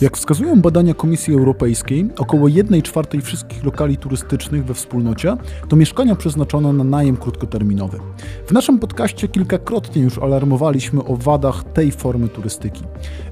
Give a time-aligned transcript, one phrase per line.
[0.00, 5.36] Jak wskazują badania Komisji Europejskiej, około 1 czwartej wszystkich lokali turystycznych we wspólnocie
[5.68, 7.98] to mieszkania przeznaczone na najem krótkoterminowy.
[8.46, 12.82] W naszym podcaście kilkakrotnie już alarmowaliśmy o wadach tej formy turystyki.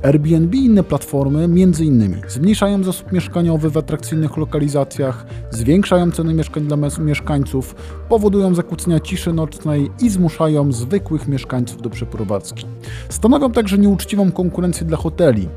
[0.02, 1.48] Airbnb i inne platformy
[1.80, 7.74] innymi zmniejszają zasób mieszkaniowy w atrakcyjnych lokalizacjach, zwiększają ceny mieszkań dla mieszkańców,
[8.08, 12.66] powodują zakłócenia ciszy nocnej i zmuszają zwykłych mieszkańców do przeprowadzki.
[13.08, 15.48] Stanowią także nieuczciwą konkurencję dla hoteli,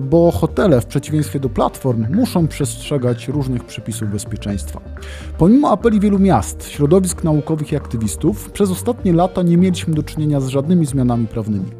[0.00, 4.80] bo hotele, w przeciwieństwie do platform, muszą przestrzegać różnych przepisów bezpieczeństwa.
[5.38, 10.40] Pomimo apeli wielu miast, środowisk naukowych i aktywistów, przez ostatnie lata nie mieliśmy do czynienia
[10.40, 11.70] z żadnymi zmianami prawnymi.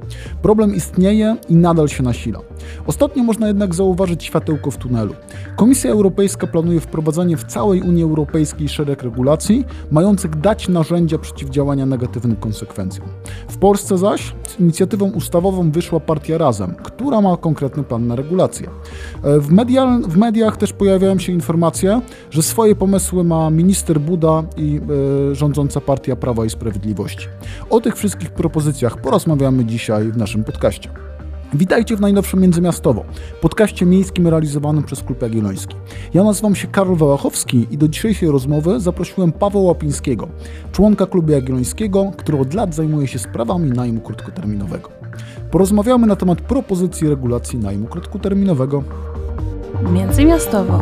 [0.43, 2.39] Problem istnieje i nadal się nasila.
[2.87, 5.15] Ostatnio można jednak zauważyć światełko w tunelu.
[5.57, 12.37] Komisja Europejska planuje wprowadzenie w całej Unii Europejskiej szereg regulacji, mających dać narzędzia przeciwdziałania negatywnym
[12.37, 13.09] konsekwencjom.
[13.48, 18.69] W Polsce zaś z inicjatywą ustawową wyszła partia Razem, która ma konkretny plan na regulację.
[19.23, 22.00] W, medial, w mediach też pojawiają się informacje,
[22.31, 24.81] że swoje pomysły ma minister Buda i
[25.31, 27.28] e, rządząca partia Prawa i Sprawiedliwości.
[27.70, 30.91] O tych wszystkich propozycjach porozmawiamy dzisiaj w naszym podcaście.
[31.55, 33.05] Witajcie w najnowszym Międzymiastowo,
[33.41, 35.77] podcaście miejskim realizowanym przez Klub Jagielloński.
[36.14, 40.28] Ja nazywam się Karol Wałachowski i do dzisiejszej rozmowy zaprosiłem Pawła Łapińskiego,
[40.72, 44.91] członka Klubu Jagiellońskiego, który od lat zajmuje się sprawami najmu krótkoterminowego.
[45.50, 48.83] Porozmawiamy na temat propozycji regulacji najmu krótkoterminowego.
[49.92, 50.81] Międzymiastowo,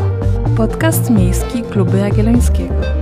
[0.56, 2.99] podcast miejski Klubu Jagiellońskiego.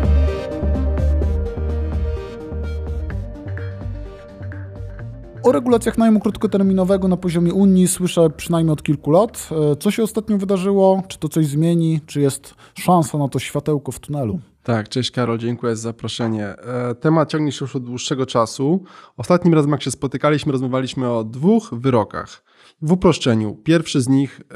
[5.49, 9.49] O regulacjach najmu krótkoterminowego na poziomie Unii słyszę przynajmniej od kilku lat.
[9.73, 11.03] E, co się ostatnio wydarzyło?
[11.09, 12.01] Czy to coś zmieni?
[12.07, 14.41] Czy jest szansa na to światełko w tunelu?
[14.63, 16.47] Tak, cześć Karol, dziękuję za zaproszenie.
[16.47, 18.85] E, temat ciągnie się już od dłuższego czasu.
[19.17, 22.45] Ostatnim razem, jak się spotykaliśmy, rozmawialiśmy o dwóch wyrokach.
[22.83, 24.55] W uproszczeniu, pierwszy z nich e,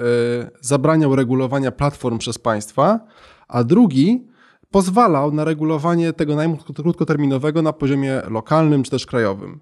[0.60, 3.00] zabraniał regulowania platform przez państwa,
[3.48, 4.26] a drugi
[4.70, 9.60] pozwalał na regulowanie tego najmu krótkoterminowego na poziomie lokalnym czy też krajowym.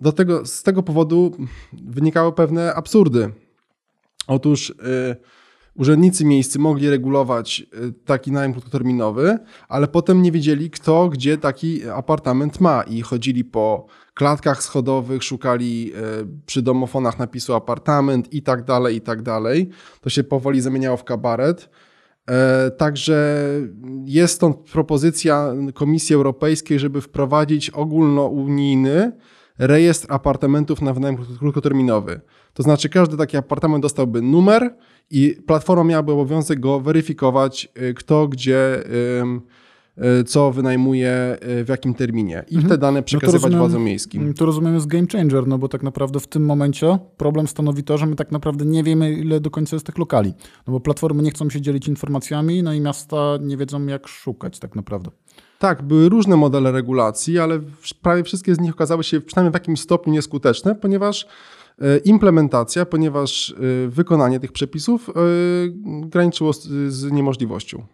[0.00, 1.32] Do tego, z tego powodu
[1.72, 3.30] wynikały pewne absurdy.
[4.26, 4.74] Otóż y,
[5.74, 9.38] urzędnicy miejscy mogli regulować y, taki najem krótkoterminowy,
[9.68, 15.92] ale potem nie wiedzieli, kto gdzie taki apartament ma i chodzili po klatkach schodowych, szukali
[15.94, 19.70] y, przy domofonach napisu apartament i tak dalej, i tak dalej.
[20.00, 21.70] To się powoli zamieniało w kabaret.
[22.30, 23.44] E, także
[24.06, 29.12] jest stąd propozycja Komisji Europejskiej, żeby wprowadzić ogólnounijny
[29.58, 32.20] rejestr apartamentów na wynajem krótkoterminowy.
[32.54, 34.76] To znaczy każdy taki apartament dostałby numer
[35.10, 39.22] i platforma miałaby obowiązek go weryfikować, y, kto gdzie y,
[40.26, 42.70] co wynajmuje y, w jakim terminie i mhm.
[42.70, 44.34] te dane przekazywać no rozumiem, władzom miejskim.
[44.34, 47.98] To rozumiem jest game changer, no bo tak naprawdę w tym momencie problem stanowi to,
[47.98, 50.32] że my tak naprawdę nie wiemy ile do końca jest tych lokali.
[50.66, 54.58] No bo platformy nie chcą się dzielić informacjami, no i miasta nie wiedzą jak szukać
[54.58, 55.10] tak naprawdę.
[55.58, 57.60] Tak, były różne modele regulacji, ale
[58.02, 61.26] prawie wszystkie z nich okazały się przynajmniej w jakimś stopniu nieskuteczne, ponieważ
[61.78, 63.54] e, implementacja, ponieważ
[63.88, 65.10] wykonanie tych przepisów
[66.06, 66.52] graniczyło
[66.88, 67.86] z niemożliwością.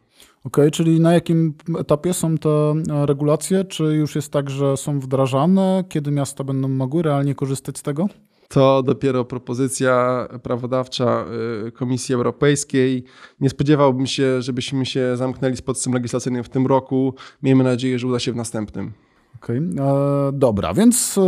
[0.47, 2.75] Okej, okay, czyli na jakim etapie są te
[3.07, 3.65] regulacje?
[3.65, 5.85] Czy już jest tak, że są wdrażane?
[5.89, 8.09] Kiedy miasta będą mogły realnie korzystać z tego?
[8.49, 11.25] to dopiero propozycja prawodawcza
[11.67, 13.05] y, Komisji Europejskiej.
[13.41, 17.15] Nie spodziewałbym się, żebyśmy się zamknęli z procesem legislacyjnym w tym roku.
[17.43, 18.93] Miejmy nadzieję, że uda się w następnym.
[19.43, 19.57] Okej.
[19.57, 21.23] E, dobra, więc e,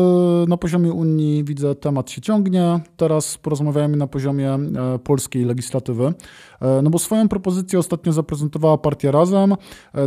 [0.49, 2.81] na poziomie Unii widzę temat się ciągnie.
[2.97, 6.15] Teraz porozmawiamy na poziomie e, polskiej legislatywy.
[6.83, 9.55] No bo swoją propozycję ostatnio zaprezentowała partia Razem.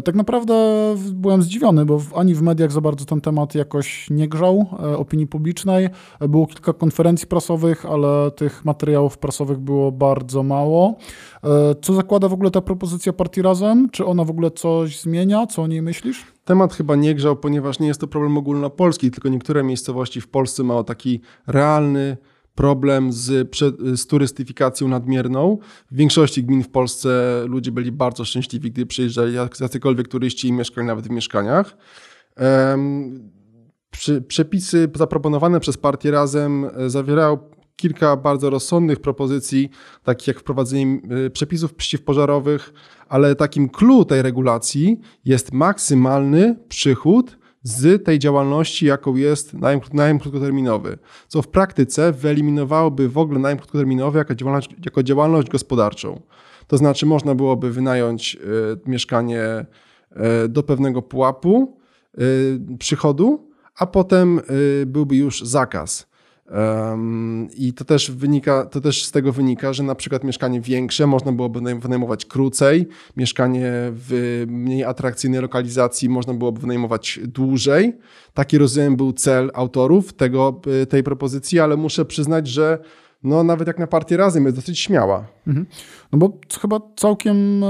[0.05, 0.55] Tak naprawdę
[1.13, 4.65] byłem zdziwiony, bo ani w mediach za bardzo ten temat jakoś nie grzał
[4.97, 5.89] opinii publicznej.
[6.19, 10.95] Było kilka konferencji prasowych, ale tych materiałów prasowych było bardzo mało.
[11.81, 13.89] Co zakłada w ogóle ta propozycja partii Razem?
[13.89, 15.47] Czy ona w ogóle coś zmienia?
[15.47, 16.25] Co o niej myślisz?
[16.51, 20.63] Temat chyba nie grzał, ponieważ nie jest to problem ogólnopolski, tylko niektóre miejscowości w Polsce
[20.63, 22.17] mają taki realny
[22.55, 23.55] problem z,
[23.99, 25.57] z turystyfikacją nadmierną.
[25.91, 30.87] W większości gmin w Polsce ludzie byli bardzo szczęśliwi, gdy przyjeżdżali jacykolwiek turyści i mieszkali
[30.87, 31.77] nawet w mieszkaniach.
[34.27, 37.37] Przepisy zaproponowane przez partię Razem e, zawierają
[37.81, 39.69] kilka bardzo rozsądnych propozycji,
[40.03, 42.73] takich jak wprowadzenie e, przepisów przeciwpożarowych,
[43.09, 50.19] ale takim clue tej regulacji jest maksymalny przychód z tej działalności, jaką jest najem, najem
[50.19, 50.97] krótkoterminowy,
[51.27, 56.21] co w praktyce wyeliminowałoby w ogóle najem krótkoterminowy jako działalność, jako działalność gospodarczą.
[56.67, 59.65] To znaczy można byłoby wynająć y, mieszkanie
[60.45, 61.77] y, do pewnego pułapu
[62.19, 64.41] y, przychodu, a potem
[64.85, 66.10] byłby już zakaz.
[67.57, 71.31] I to też, wynika, to też z tego wynika, że na przykład mieszkanie większe można
[71.31, 77.93] byłoby wynajmować krócej, mieszkanie w mniej atrakcyjnej lokalizacji można byłoby wynajmować dłużej.
[78.33, 82.79] Taki rozumiem był cel autorów tego, tej propozycji, ale muszę przyznać, że
[83.23, 85.27] no nawet jak na partię razem jest dosyć śmiała.
[85.47, 85.65] Mhm.
[86.11, 87.67] No bo chyba całkiem e,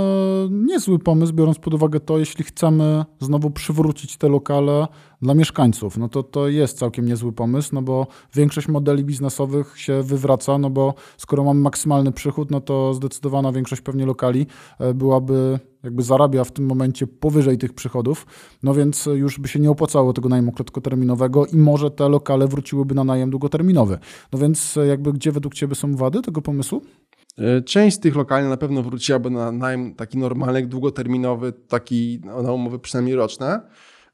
[0.51, 4.87] niezły pomysł, biorąc pod uwagę to, jeśli chcemy znowu przywrócić te lokale
[5.21, 10.03] dla mieszkańców, no to to jest całkiem niezły pomysł, no bo większość modeli biznesowych się
[10.03, 14.47] wywraca, no bo skoro mamy maksymalny przychód, no to zdecydowana większość pewnie lokali
[14.79, 18.25] e, byłaby jakby zarabia w tym momencie powyżej tych przychodów,
[18.63, 22.95] no więc już by się nie opłacało tego najmu krótkoterminowego i może te lokale wróciłyby
[22.95, 23.99] na najem długoterminowy.
[24.33, 26.81] No więc jakby gdzie według Ciebie są wady tego pomysłu?
[27.37, 32.51] E, część z tych lokali na pewno wróciłaby na najem taki normalny, długoterminowy, taki na
[32.51, 33.61] umowy przynajmniej roczne.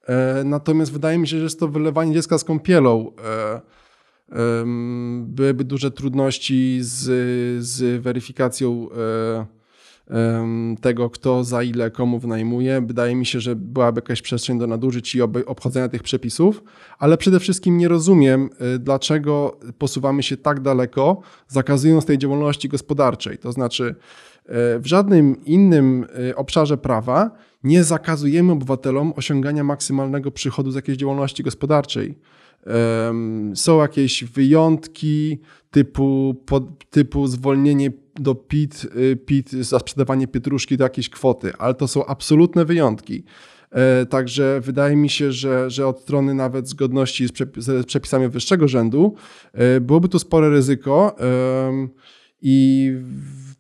[0.07, 3.12] E, natomiast wydaje mi się, że jest to wylewanie dziecka z kąpielą.
[3.25, 3.77] E,
[5.24, 7.04] byłyby duże trudności z,
[7.63, 8.88] z weryfikacją
[10.81, 12.81] tego, kto za ile komu wynajmuje.
[12.81, 16.63] Wydaje mi się, że byłaby jakaś przestrzeń do nadużyć i obchodzenia tych przepisów,
[17.00, 18.50] ale przede wszystkim nie rozumiem,
[18.80, 23.38] dlaczego posuwamy się tak daleko, zakazując tej działalności gospodarczej.
[23.38, 23.95] To znaczy,
[24.80, 26.06] w żadnym innym
[26.36, 27.31] obszarze prawa
[27.67, 32.17] nie zakazujemy obywatelom osiągania maksymalnego przychodu z jakiejś działalności gospodarczej.
[33.55, 35.39] Są jakieś wyjątki
[35.71, 36.35] typu,
[36.89, 42.05] typu zwolnienie do PIT, y, PIT za sprzedawanie pietruszki do jakiejś kwoty, ale to są
[42.05, 43.23] absolutne wyjątki.
[43.71, 47.27] E, także wydaje mi się, że, że od strony nawet zgodności
[47.57, 49.15] z przepisami wyższego rzędu
[49.53, 51.15] e, byłoby tu spore ryzyko
[52.41, 52.91] i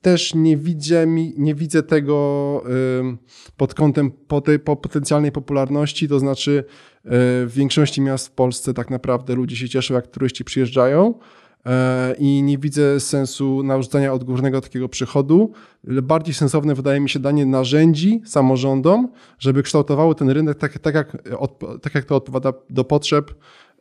[0.01, 1.07] też nie widzę,
[1.37, 2.63] nie widzę tego
[3.57, 4.11] pod kątem
[4.81, 6.63] potencjalnej popularności, to znaczy
[7.05, 7.09] e,
[7.45, 11.13] w większości miast w Polsce tak naprawdę ludzie się cieszą, jak turyści przyjeżdżają,
[11.67, 15.51] E, i nie widzę sensu narzucania odgórnego takiego przychodu.
[15.83, 21.17] Bardziej sensowne wydaje mi się danie narzędzi samorządom, żeby kształtowały ten rynek tak, tak, jak,
[21.81, 23.33] tak jak to odpowiada do potrzeb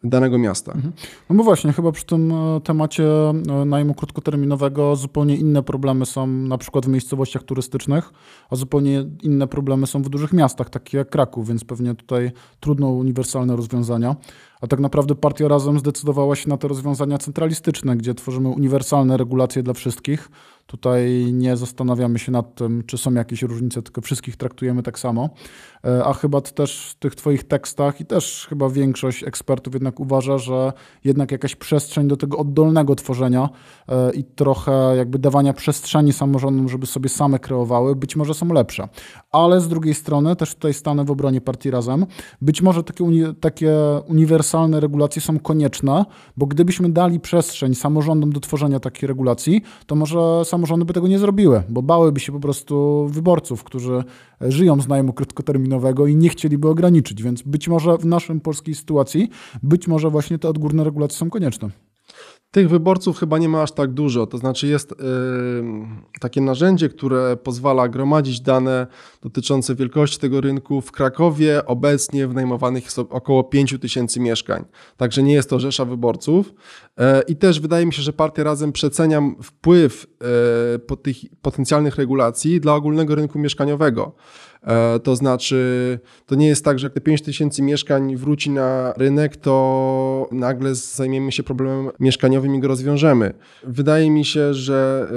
[0.05, 0.73] danego miasta.
[0.73, 0.93] Mhm.
[1.31, 6.27] No bo właśnie, chyba przy tym e, temacie e, najmu krótkoterminowego zupełnie inne problemy są
[6.27, 8.13] na przykład w miejscowościach turystycznych,
[8.51, 12.89] a zupełnie inne problemy są w dużych miastach, takich jak Kraków, więc pewnie tutaj trudno
[12.89, 14.17] uniwersalne rozwiązania.
[14.61, 19.63] A tak naprawdę partia Razem zdecydowała się na te rozwiązania centralistyczne, gdzie tworzymy uniwersalne regulacje
[19.63, 20.31] dla wszystkich.
[20.67, 25.31] Tutaj nie zastanawiamy się nad tym, czy są jakieś różnice, tylko wszystkich traktujemy tak samo.
[25.85, 30.39] E, a chyba też w tych Twoich tekstach i też chyba większość ekspertów jednak uważa,
[30.39, 30.73] że
[31.05, 33.49] jednak jakaś przestrzeń do tego oddolnego tworzenia
[33.89, 38.89] e, i trochę jakby dawania przestrzeni samorządom, żeby sobie same kreowały, być może są lepsze.
[39.33, 42.07] Ale z drugiej strony też tutaj stanę w obronie partii Razem.
[42.41, 43.77] Być może takie, uni takie
[44.09, 46.05] uniwersalne regulacje są konieczne,
[46.37, 51.19] bo gdybyśmy dali przestrzeń samorządom do tworzenia takiej regulacji, to może samorządy by tego nie
[51.19, 54.05] zrobiły, bo bałyby się po prostu wyborców, którzy
[54.41, 57.23] żyją z najmu krótkoterminowego i nie chcieliby ograniczyć.
[57.23, 59.31] Więc być może w naszej polskiej sytuacji,
[59.62, 61.70] być może właśnie te odgórne regulacje są konieczne.
[62.51, 64.27] Tych wyborców chyba nie ma aż tak dużo.
[64.27, 64.97] To znaczy, jest yy,
[66.21, 68.87] takie narzędzie, które pozwala gromadzić dane
[69.23, 70.81] dotyczące wielkości tego rynku.
[70.81, 74.65] W Krakowie obecnie wynajmowanych jest około 5 tysięcy mieszkań.
[74.97, 76.55] Także nie jest to rzesza wyborców.
[76.99, 80.07] Yy, I też wydaje mi się, że partia razem przeceniam wpływ
[80.73, 84.15] yy, po tych potencjalnych regulacji dla ogólnego rynku mieszkaniowego.
[84.66, 88.92] E, to znaczy, to nie jest tak, że jak te 5 tysięcy mieszkań wróci na
[88.96, 93.32] rynek, to nagle zajmiemy się problemem mieszkaniowym i go rozwiążemy.
[93.64, 95.08] Wydaje mi się, że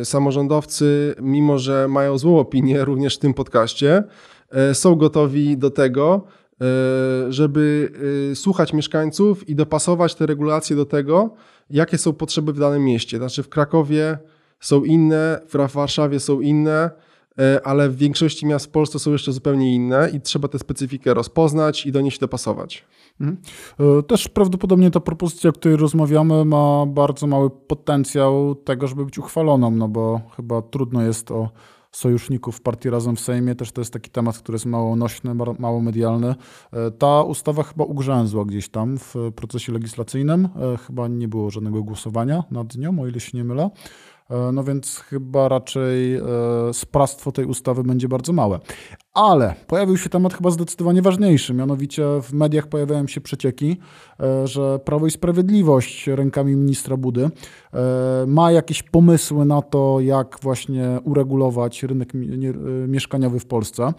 [0.00, 4.04] e, samorządowcy, mimo że mają złą opinię również w tym podcaście,
[4.50, 6.24] e, są gotowi do tego,
[7.28, 7.92] żeby
[8.34, 11.34] słuchać mieszkańców i dopasować te regulacje do tego,
[11.70, 13.16] jakie są potrzeby w danym mieście.
[13.16, 14.18] Znaczy w Krakowie
[14.60, 16.90] są inne, w Warszawie są inne,
[17.64, 21.86] ale w większości miast w Polsce są jeszcze zupełnie inne i trzeba tę specyfikę rozpoznać
[21.86, 22.84] i do niej się dopasować.
[23.20, 23.38] Mhm.
[23.98, 29.18] E, też prawdopodobnie ta propozycja, o której rozmawiamy, ma bardzo mały potencjał tego, żeby być
[29.18, 31.50] uchwaloną, no bo chyba trudno jest o
[31.92, 33.54] sojuszników partii Razem w Sejmie.
[33.54, 36.34] Też to jest taki temat, który jest mało nośny, mało medialny.
[36.72, 40.48] E, ta ustawa chyba ugrzęzła gdzieś tam w procesie legislacyjnym.
[40.86, 43.70] Chyba nie było żadnego głosowania nad nią, o ile się nie mylę.
[44.30, 46.22] E, no więc chyba raczej e,
[46.72, 48.60] sprawstwo tej ustawy będzie bardzo małe.
[49.14, 53.76] Ale pojawił się temat chyba zdecydowanie ważniejszy, mianowicie w mediach pojawiają się przecieki,
[54.20, 57.30] e, że Prawo i Sprawiedliwość rękami ministra Budy
[58.26, 62.12] ma jakieś pomysły na to, jak właśnie uregulować rynek
[62.88, 63.92] mieszkaniowy w Polsce,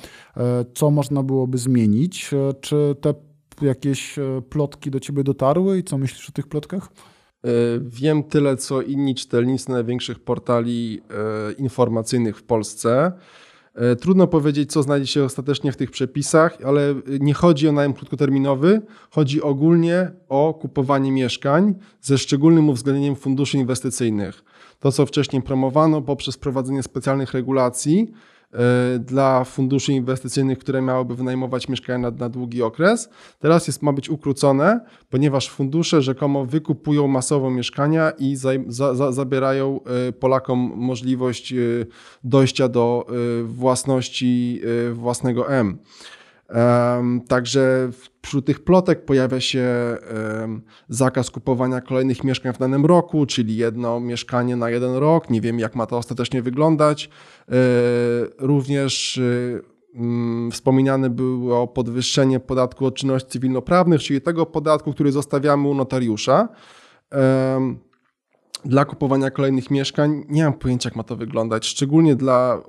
[0.76, 2.32] co można byłoby zmienić.
[2.62, 3.14] Czy te
[3.62, 4.16] jakieś
[4.50, 6.90] plotki do ciebie dotarły i co myślisz o tych plotkach?
[7.82, 11.02] Wiem tyle, co inni czytelnicy największych portali
[11.58, 13.12] informacyjnych w Polsce.
[13.78, 17.94] E, trudno powiedzieć, co znajdzie się ostatecznie w tych przepisach, ale nie chodzi o najem
[17.94, 24.44] krótkoterminowy, chodzi ogólnie o kupowanie mieszkań ze szczególnym uwzględnieniem funduszy inwestycyjnych.
[24.80, 28.37] To, co wcześniej promowano poprzez prowadzenie specjalnych regulacji, E,
[29.00, 33.10] dla funduszy inwestycyjnych, które miałyby wynajmować mieszkania na, na długi okres.
[33.40, 39.80] Teraz jest, ma być ukrócone, ponieważ fundusze rzekomo wykupują masowo mieszkania i za, za, zabierają
[40.08, 41.58] e, Polakom możliwość e,
[42.24, 43.08] dojścia do
[43.44, 44.62] własności
[44.94, 45.78] własnego M.
[47.28, 47.90] Także
[48.22, 49.98] wśród tych plotek pojawia się
[50.90, 55.30] zakaz kupowania kolejnych mieszkań w danym roku, czyli jedno mieszkanie na jeden rok.
[55.30, 57.10] Nie wiem, jak ma to ostatecznie wyglądać.
[57.50, 57.52] E,
[58.38, 65.68] również e, mm, wspominane było podwyższenie podatku od czynności cywilnoprawnych, czyli tego podatku, który zostawiamy
[65.68, 66.50] u notariusza
[68.66, 70.26] dla kupowania kolejnych mieszkań.
[70.30, 72.62] Nie mam pojęcia, jak ma to wyglądać, szczególnie dla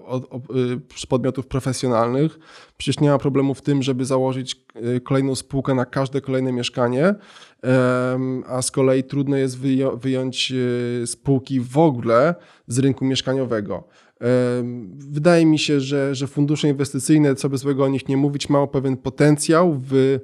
[1.02, 2.38] y, podmiotów profesjonalnych.
[2.76, 4.57] Przecież nie ma problemu w tym, żeby założyć
[4.97, 7.14] y, kolejną spółkę na każde kolejne mieszkanie,
[8.47, 9.59] a z kolei trudno jest
[9.95, 12.35] wyjąć y, spółki w ogóle
[12.66, 13.88] z rynku mieszkaniowego.
[14.92, 18.66] Wydaje mi się, że, że fundusze inwestycyjne, co by złego o nich nie mówić, mają
[18.66, 20.18] pewien potencjał w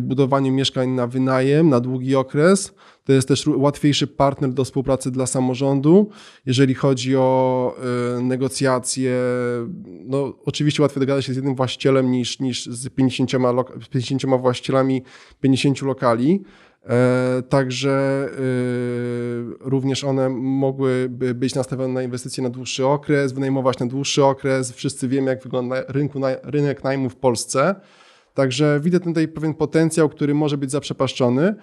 [0.00, 2.74] budowaniu mieszkań na wynajem, na długi okres
[3.08, 6.10] to jest też łatwiejszy partner do współpracy dla samorządu.
[6.46, 7.74] Jeżeli chodzi o
[8.18, 9.18] y, negocjacje,
[10.04, 13.30] no oczywiście łatwiej dogadać się z jednym właścicielem niż, niż z 50,
[13.90, 15.02] 50 właścicielami
[15.40, 16.42] 50 lokali.
[16.86, 23.86] E, także y, również one mogłyby być nastawione na inwestycje na dłuższy okres, wynajmować na
[23.86, 24.72] dłuższy okres.
[24.72, 27.74] Wszyscy wiemy, jak wygląda rynku, rynek najmu w Polsce.
[28.34, 31.54] Także widzę tutaj pewien potencjał, który może być zaprzepaszczony.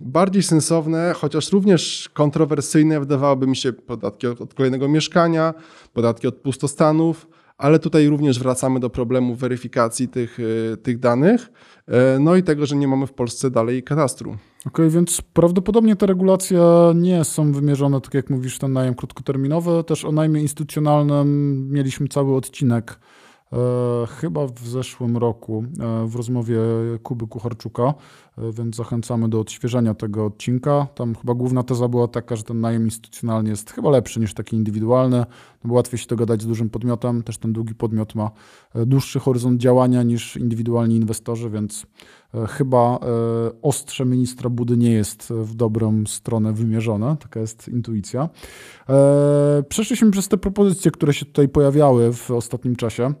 [0.00, 5.54] Bardziej sensowne, chociaż również kontrowersyjne, wydawałoby mi się podatki od, kolejnego mieszkania,
[5.92, 11.52] podatki od pustostanów, ale tutaj również wracamy do problemu weryfikacji tych, y, tych danych,
[11.86, 14.30] e, no i tego, że nie mamy w Polsce dalej katastru.
[14.30, 16.60] Okej, okay, więc prawdopodobnie te regulacje
[16.94, 19.84] nie są wymierzone, tak jak mówisz, ten najem krótkoterminowy.
[19.84, 22.98] Też o najmie instytucjonalnym mieliśmy cały odcinek
[23.52, 26.58] E, chyba w zeszłym roku e, w rozmowie
[27.02, 27.94] Kuby Kucharczuka, e,
[28.52, 30.86] więc zachęcamy do odświeżenia tego odcinka.
[30.94, 34.56] Tam chyba główna teza była taka, że ten najem instytucjonalny jest chyba lepszy niż taki
[34.56, 35.18] indywidualny,
[35.64, 37.22] no bo łatwiej się dogadać z dużym podmiotem.
[37.22, 38.30] Też ten długi podmiot ma
[38.86, 41.86] dłuższy horyzont działania niż indywidualni inwestorzy, więc
[42.48, 42.98] chyba
[43.62, 47.16] ostrze ministra Budy nie jest w dobrą stronę wymierzone.
[47.20, 48.28] Taka jest intuicja.
[49.68, 53.14] Przeszliśmy przez te propozycje, które się tutaj pojawiały w ostatnim czasie.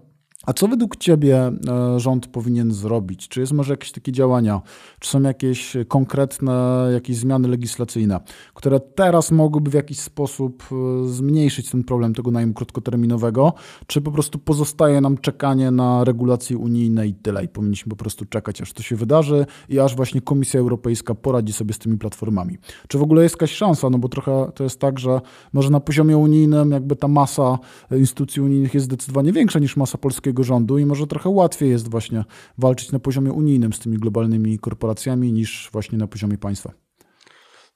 [0.46, 3.28] A co według Ciebie e, rząd powinien zrobić?
[3.28, 4.60] Czy jest może jakieś takie działania?
[5.00, 8.20] Czy są jakieś konkretne jakieś zmiany legislacyjne,
[8.54, 13.52] które teraz mogłyby w jakiś sposób e, zmniejszyć ten problem tego najmu krótkoterminowego?
[13.86, 17.44] Czy po prostu pozostaje nam czekanie na regulacje unijne i tyle?
[17.44, 21.52] I powinniśmy po prostu czekać, aż to się wydarzy i aż właśnie Komisja Europejska poradzi
[21.52, 22.58] sobie z tymi platformami.
[22.88, 23.90] Czy w ogóle jest jakaś szansa?
[23.90, 25.20] No bo trochę to jest tak, że
[25.52, 27.58] może na poziomie unijnym jakby ta masa
[27.90, 32.24] instytucji unijnych jest zdecydowanie większa niż masa polskiego rządu i może trochę łatwiej jest właśnie
[32.58, 36.72] walczyć na poziomie unijnym z tymi globalnymi korporacjami niż właśnie na poziomie państwa.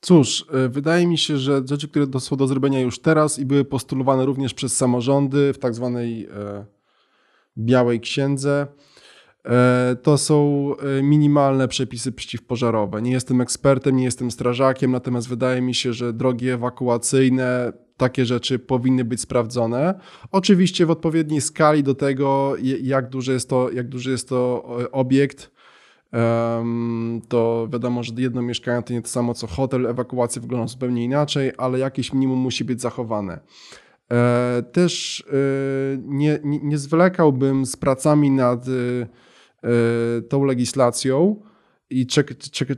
[0.00, 3.64] Cóż, e, wydaje mi się, że rzeczy, które są do zrobienia już teraz i były
[3.64, 6.64] postulowane również przez samorządy w tak zwanej e,
[7.58, 8.66] białej księdze,
[9.44, 10.70] e, to są
[11.02, 13.02] minimalne przepisy przeciwpożarowe.
[13.02, 18.58] Nie jestem ekspertem, nie jestem strażakiem, natomiast wydaje mi się, że drogi ewakuacyjne, takie rzeczy
[18.58, 20.00] powinny być sprawdzone.
[20.32, 24.90] Oczywiście w odpowiedniej skali do tego, jak duży jest to, jak duży jest to e,
[24.90, 25.50] obiekt.
[27.28, 31.52] To wiadomo, że jedno mieszkanie to nie to samo co hotel, ewakuacja wygląda zupełnie inaczej,
[31.58, 33.40] ale jakieś minimum musi być zachowane.
[34.12, 35.34] E, też e,
[35.98, 38.66] nie, nie, nie zwlekałbym z pracami nad
[40.28, 41.36] tą legislacją,
[41.90, 42.68] i czek, czek,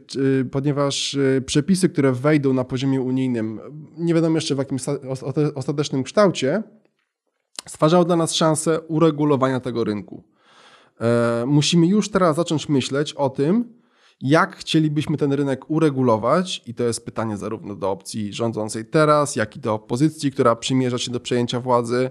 [0.50, 3.60] ponieważ y, przepisy, które wejdą na poziomie unijnym,
[3.98, 4.78] nie wiadomo jeszcze w jakim
[5.54, 6.62] ostatecznym kształcie,
[7.68, 10.24] stwarzają dla nas szansę uregulowania tego rynku.
[11.00, 13.82] E, musimy już teraz zacząć myśleć o tym,
[14.20, 19.56] jak chcielibyśmy ten rynek uregulować, i to jest pytanie zarówno do opcji rządzącej teraz, jak
[19.56, 22.10] i do opozycji, która przymierza się do przejęcia władzy,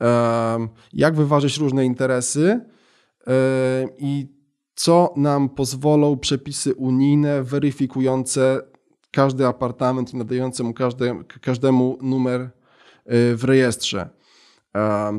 [0.00, 2.60] e, jak wyważyć różne interesy
[3.26, 4.35] e, i
[4.76, 8.62] co nam pozwolą przepisy unijne weryfikujące
[9.10, 12.48] każdy apartament i nadające mu każde, każdemu numer y,
[13.36, 14.08] w rejestrze.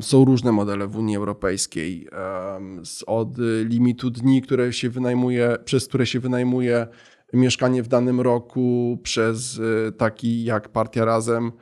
[0.00, 2.08] Są różne modele w Unii Europejskiej.
[3.06, 3.28] Od
[3.64, 6.86] limitu dni, które się wynajmuje, przez które się wynajmuje
[7.32, 11.52] mieszkanie w danym roku przez y, taki jak Partia Razem.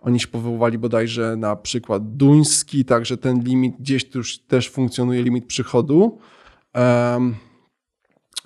[0.00, 5.22] Oni się powoływali bodajże na przykład duński, także ten limit gdzieś tu już też funkcjonuje
[5.22, 6.18] limit przychodu.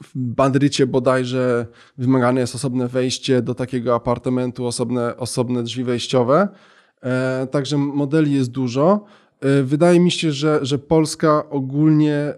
[0.03, 1.67] W Madrycie bodajże
[1.99, 6.49] wymagane jest osobne wejście do takiego apartamentu, osobne, osobne drzwi wejściowe.
[7.03, 9.05] E, także modeli jest dużo.
[9.41, 12.35] E, wydaje mi się, że, że Polska ogólnie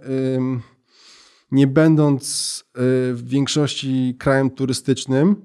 [1.52, 2.71] nie będąc y,
[3.14, 5.37] w większości krajem turystycznym,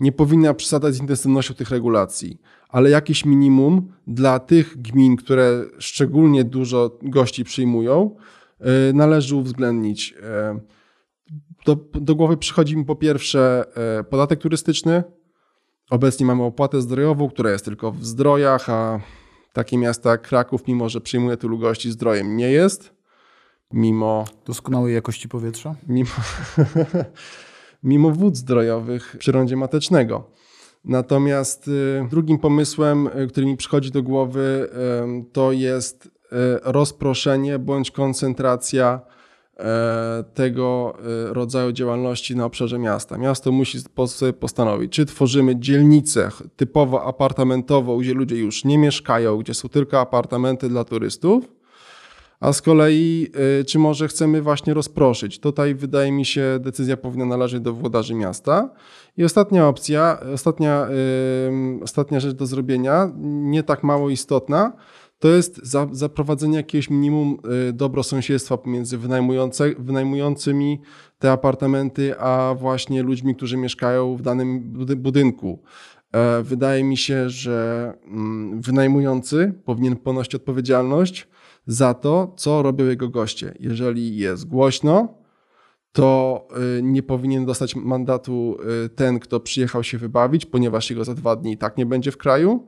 [0.00, 6.44] nie powinna przesadzać z intensywnością tych regulacji, ale jakieś minimum dla tych gmin, które szczególnie
[6.44, 8.16] dużo gości przyjmują,
[8.90, 10.14] y, należy uwzględnić.
[10.58, 10.81] Y,
[11.64, 13.64] do, do głowy przychodzi mi po pierwsze
[14.10, 15.02] podatek turystyczny.
[15.90, 19.00] Obecnie mamy opłatę zdrojową, która jest tylko w zdrojach, a
[19.52, 23.02] takie miasta jak Kraków, mimo że przyjmuje tylu gości, zdrojem nie jest
[23.72, 24.24] mimo...
[24.46, 25.74] Doskonałej jakości powietrza?
[25.88, 26.10] Mimo,
[27.82, 30.30] mimo wód zdrojowych przyrządzie matecznego.
[30.84, 34.70] Natomiast y, drugim pomysłem, y, który mi przychodzi do głowy,
[35.32, 36.10] to jest y,
[36.62, 39.00] rozproszenie bądź koncentracja
[40.34, 40.94] tego
[41.28, 43.18] rodzaju działalności na obszarze miasta.
[43.18, 49.54] Miasto musi sobie postanowić, czy tworzymy dzielnicę typowo apartamentową, gdzie ludzie już nie mieszkają, gdzie
[49.54, 51.44] są tylko apartamenty dla turystów,
[52.40, 53.30] a z kolei
[53.60, 55.38] y, czy może chcemy właśnie rozproszyć.
[55.40, 58.70] Tutaj wydaje mi się decyzja powinna należeć do włodarzy miasta.
[59.16, 60.86] I ostatnia opcja, ostatnia,
[61.82, 64.72] ostatnia rzecz do zrobienia, nie tak mało istotna,
[65.22, 67.38] to jest za, zaprowadzenie jakiegoś minimum
[67.68, 68.98] y, dobrosąsiedztwa pomiędzy
[69.78, 70.80] wynajmującymi
[71.18, 74.60] te apartamenty, a właśnie ludźmi, którzy mieszkają w danym
[74.96, 75.62] budynku.
[76.12, 81.28] E, wydaje mi się, że mm, wynajmujący powinien ponosić odpowiedzialność
[81.66, 83.54] za to, co robią jego goście.
[83.60, 85.14] Jeżeli jest głośno,
[85.92, 86.48] to
[86.78, 91.36] y, nie powinien dostać mandatu y, ten, kto przyjechał się wybawić, ponieważ jego za dwa
[91.36, 92.66] dni i tak nie będzie w kraju.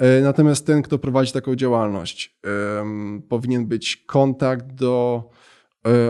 [0.00, 2.38] Y, natomiast ten, kto prowadzi taką działalność,
[3.28, 5.24] powinien być kontakt do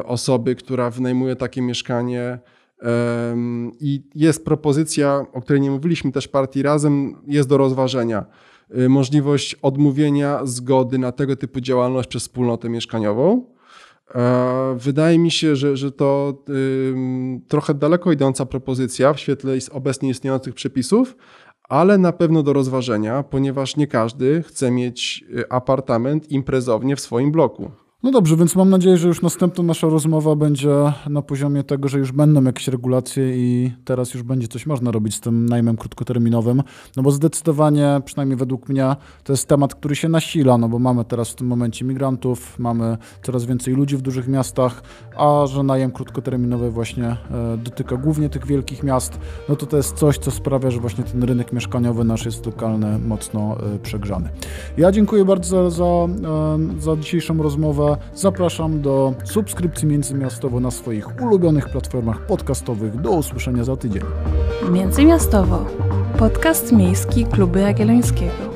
[0.04, 2.38] osoby, która wynajmuje takie mieszkanie.
[3.80, 8.26] I jest propozycja, o której nie mówiliśmy też partii razem, jest do rozważenia
[8.78, 13.44] Y, możliwość odmówienia zgody na tego typu działalność przez wspólnotę mieszkaniową.
[14.14, 16.42] E, wydaje mi się, że, że to
[17.48, 21.16] trochę daleko idąca propozycja w świetle obecnie istniejących przepisów,
[21.72, 27.32] ale na pewno do rozważenia, ponieważ nie każdy chce mieć y, apartament imprezownie w swoim
[27.32, 27.70] bloku.
[28.02, 31.98] No dobrze, więc mam nadzieję, że już następna nasza rozmowa będzie na poziomie tego, że
[31.98, 36.62] już będą jakieś regulacje i teraz już będzie coś można robić z tym najmem krótkoterminowym.
[36.96, 41.04] No bo zdecydowanie, przynajmniej według mnie, to jest temat, który się nasila, no bo mamy
[41.04, 44.82] teraz w tym momencie migrantów, mamy coraz więcej ludzi w dużych miastach,
[45.16, 47.16] a że najem krótkoterminowy właśnie e,
[47.56, 51.22] dotyka głównie tych wielkich miast, no to to jest coś, co sprawia, że właśnie ten
[51.22, 54.28] rynek mieszkaniowy nasz jest lokalny mocno e, przegrzany.
[54.76, 56.08] Ja dziękuję bardzo za, e,
[56.80, 57.91] za dzisiejszą rozmowę.
[58.14, 63.00] Zapraszam do subskrypcji międzymiastowo na swoich ulubionych platformach podcastowych.
[63.00, 64.02] Do usłyszenia za tydzień.
[64.70, 65.66] Międzymiastowo.
[66.18, 68.51] Podcast miejski Kluby Jagiellońskiego.